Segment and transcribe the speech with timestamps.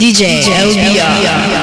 [0.00, 1.48] DJ LBR.
[1.50, 1.57] To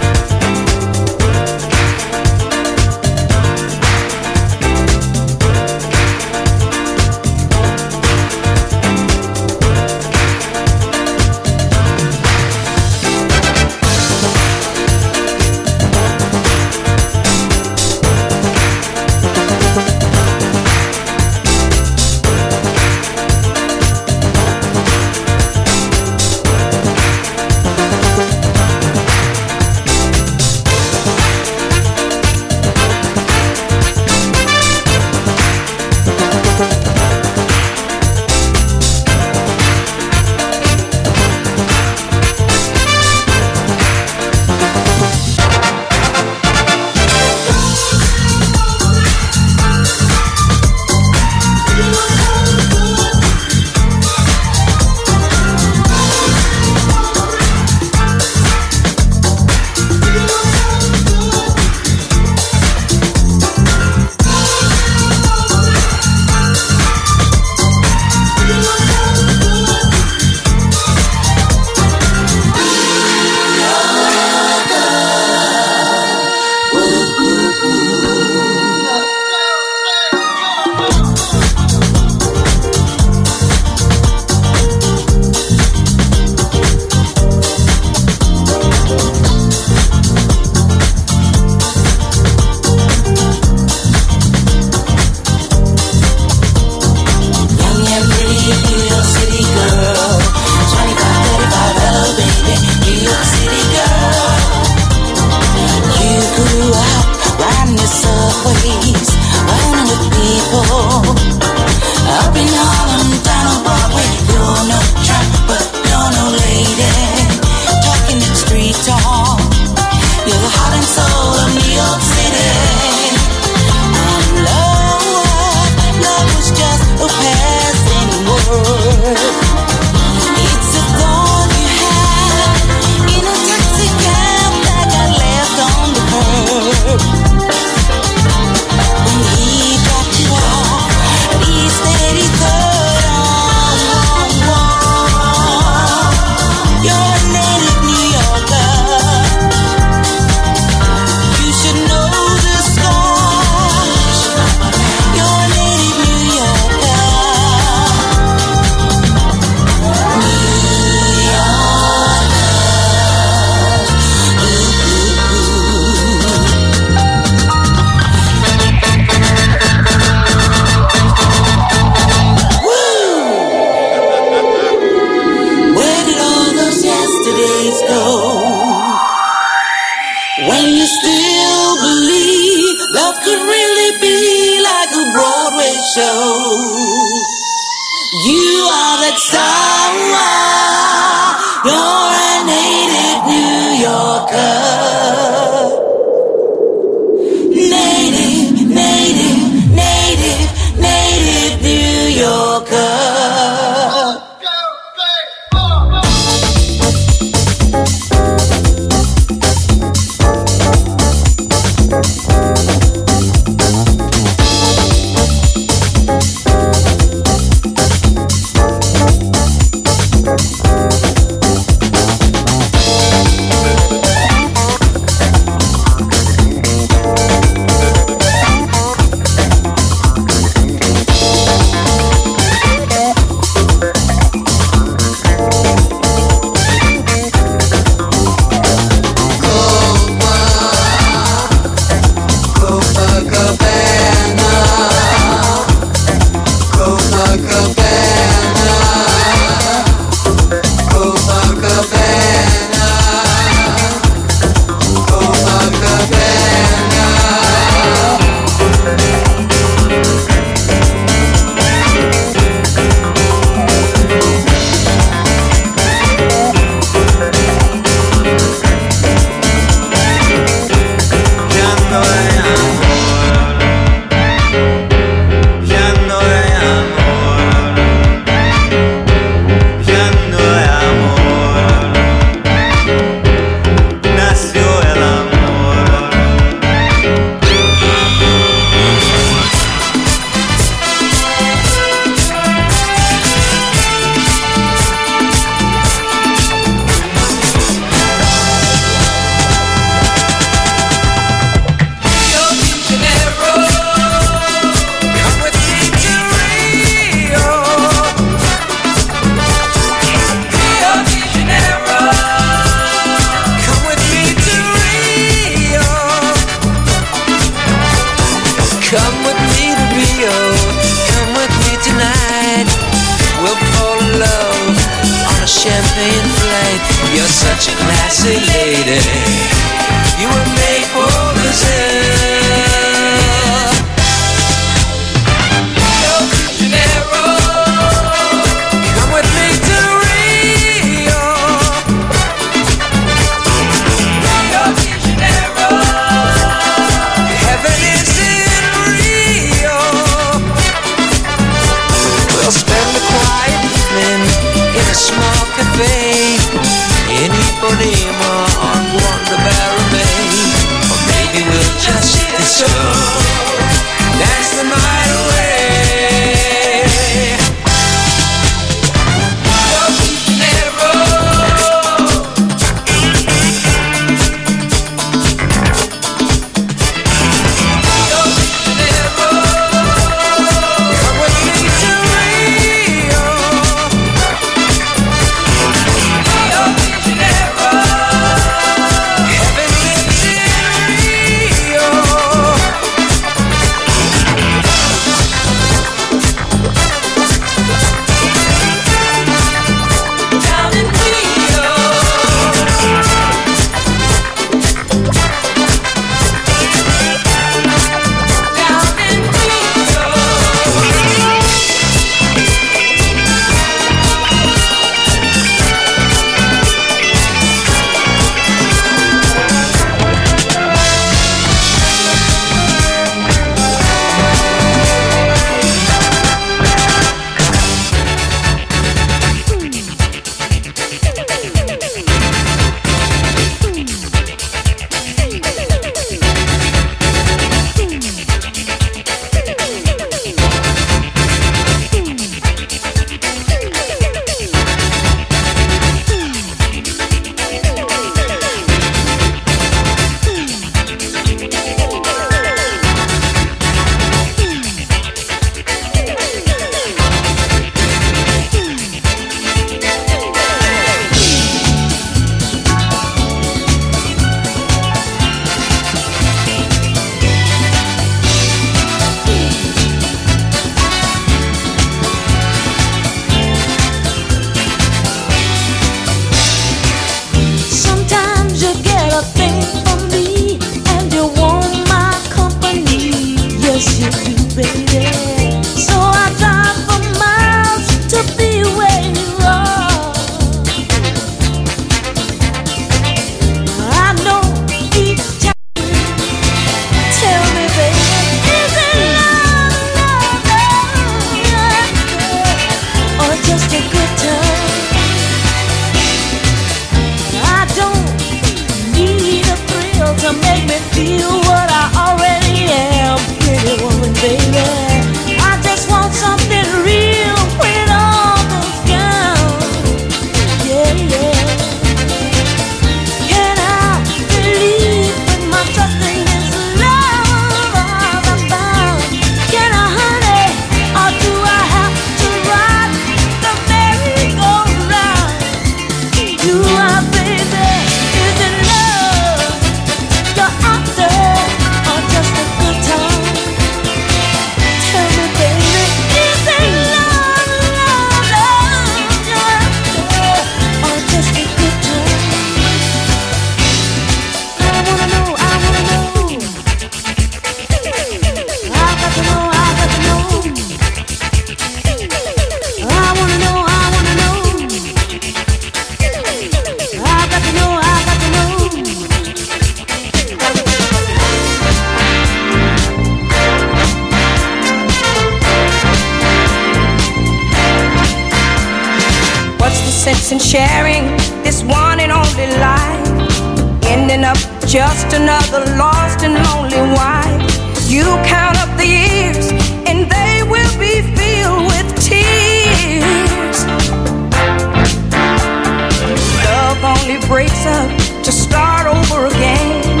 [597.26, 597.90] breaks up
[598.22, 600.00] to start over again.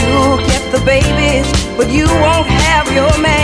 [0.00, 1.46] You'll get the babies,
[1.76, 3.39] but you won't have your man.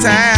[0.00, 0.37] time.